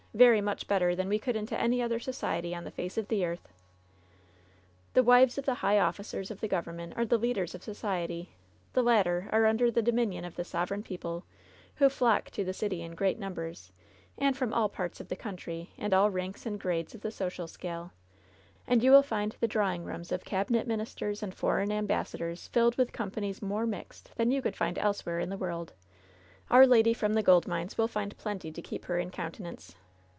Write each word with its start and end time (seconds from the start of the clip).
Very 0.13 0.41
much 0.41 0.67
better 0.67 0.93
than 0.93 1.07
we 1.07 1.19
could 1.19 1.37
into 1.37 1.57
any 1.57 1.81
other 1.81 1.97
society 1.97 2.53
on 2.53 2.65
the 2.65 2.69
face 2.69 2.97
of 2.97 3.07
the 3.07 3.23
earth. 3.23 3.47
The 4.91 5.03
wives 5.03 5.37
of 5.37 5.45
the 5.45 5.53
high 5.63 5.79
officers 5.79 6.29
of 6.29 6.41
the 6.41 6.49
government 6.49 6.95
are 6.97 7.05
the 7.05 7.17
lead 7.17 7.37
ers 7.37 7.55
of 7.55 7.63
society; 7.63 8.31
the 8.73 8.83
latter 8.83 9.29
are 9.31 9.43
imder 9.43 9.73
the 9.73 9.81
dominion 9.81 10.25
of 10.25 10.35
the 10.35 10.43
sovereign 10.43 10.83
people, 10.83 11.23
who 11.75 11.87
flock 11.87 12.29
to 12.31 12.43
the 12.43 12.51
city 12.53 12.81
in 12.81 12.93
great 12.93 13.19
numbers, 13.19 13.71
and 14.17 14.35
from 14.35 14.53
all 14.53 14.67
parts 14.67 14.99
of 14.99 15.07
the 15.07 15.15
country, 15.15 15.69
and 15.77 15.93
all 15.93 16.11
ranks 16.11 16.45
and 16.45 16.59
grades 16.59 16.93
of 16.93 16.99
the 16.99 17.09
social 17.11 17.47
scale; 17.47 17.93
and 18.67 18.83
you 18.83 18.91
will 18.91 19.01
find 19.03 19.37
the 19.39 19.47
drawing 19.47 19.85
rooms 19.85 20.11
of 20.11 20.25
cabinet 20.25 20.67
ministers 20.67 21.23
and 21.23 21.33
foreign 21.33 21.71
ambassadors 21.71 22.49
filled 22.49 22.75
with 22.75 22.91
companies 22.91 23.41
more 23.41 23.65
mixed 23.65 24.11
than 24.17 24.29
you 24.29 24.41
could 24.41 24.57
find 24.57 24.77
elsewhere 24.77 25.21
in 25.21 25.29
the 25.29 25.37
world. 25.37 25.71
Our 26.49 26.67
lady 26.67 26.93
from 26.93 27.13
the 27.13 27.23
gold 27.23 27.47
mines 27.47 27.77
will 27.77 27.87
find 27.87 28.17
plenty 28.17 28.51
to 28.51 28.61
keep 28.61 28.83
her 28.85 28.99
in 28.99 29.09
countenance. 29.09 29.77